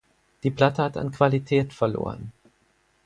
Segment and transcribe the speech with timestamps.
[0.41, 2.31] Die Platte hat an Qualität verloren.